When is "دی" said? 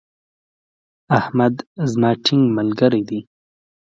3.09-3.19